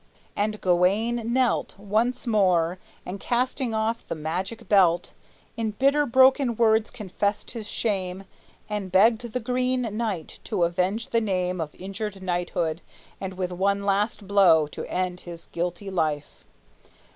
And 0.35 0.59
Gawayne 0.61 1.31
knelt 1.31 1.77
Once 1.77 2.25
more, 2.25 2.79
and 3.05 3.19
casting 3.19 3.75
off 3.75 4.03
the 4.03 4.15
magic 4.15 4.67
belt, 4.67 5.13
In 5.55 5.73
bitter 5.77 6.07
broken 6.07 6.55
words 6.55 6.89
confessed 6.89 7.51
his 7.51 7.67
shame, 7.67 8.23
And 8.67 8.91
begged 8.91 9.21
the 9.31 9.39
Green 9.39 9.83
Knight 9.95 10.39
to 10.45 10.63
avenge 10.63 11.09
the 11.09 11.21
name 11.21 11.61
Of 11.61 11.75
injured 11.75 12.23
knighthood, 12.23 12.81
and 13.19 13.35
with 13.35 13.51
one 13.51 13.85
last 13.85 14.25
blow 14.27 14.65
To 14.69 14.91
end 14.91 15.19
his 15.19 15.45
guilty 15.45 15.91
life. 15.91 16.45